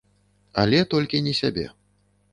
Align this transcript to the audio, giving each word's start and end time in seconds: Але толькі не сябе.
Але 0.61 0.79
толькі 0.93 1.23
не 1.27 1.33
сябе. 1.43 1.65